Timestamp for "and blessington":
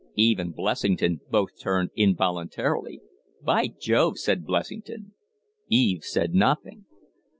0.39-1.21